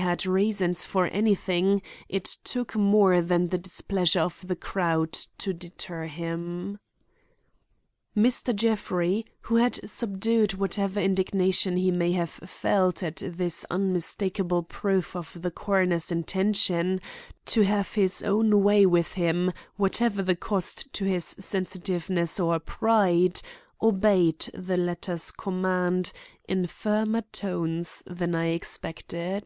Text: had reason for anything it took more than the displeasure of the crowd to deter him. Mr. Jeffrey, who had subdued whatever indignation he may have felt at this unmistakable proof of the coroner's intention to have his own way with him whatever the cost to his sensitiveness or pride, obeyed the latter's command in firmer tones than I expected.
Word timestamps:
had 0.00 0.24
reason 0.24 0.72
for 0.72 1.08
anything 1.08 1.82
it 2.08 2.24
took 2.42 2.74
more 2.74 3.20
than 3.20 3.48
the 3.48 3.58
displeasure 3.58 4.20
of 4.22 4.42
the 4.48 4.56
crowd 4.56 5.12
to 5.36 5.52
deter 5.52 6.06
him. 6.06 6.78
Mr. 8.16 8.56
Jeffrey, 8.56 9.26
who 9.42 9.56
had 9.56 9.78
subdued 9.86 10.54
whatever 10.54 10.98
indignation 10.98 11.76
he 11.76 11.90
may 11.90 12.12
have 12.12 12.30
felt 12.30 13.02
at 13.02 13.16
this 13.22 13.66
unmistakable 13.70 14.62
proof 14.62 15.14
of 15.14 15.42
the 15.42 15.50
coroner's 15.50 16.10
intention 16.10 16.98
to 17.44 17.60
have 17.60 17.92
his 17.92 18.22
own 18.22 18.62
way 18.62 18.86
with 18.86 19.12
him 19.12 19.52
whatever 19.76 20.22
the 20.22 20.34
cost 20.34 20.90
to 20.94 21.04
his 21.04 21.26
sensitiveness 21.38 22.40
or 22.40 22.58
pride, 22.58 23.42
obeyed 23.82 24.48
the 24.54 24.78
latter's 24.78 25.30
command 25.30 26.10
in 26.48 26.66
firmer 26.66 27.20
tones 27.20 28.02
than 28.06 28.34
I 28.34 28.46
expected. 28.46 29.44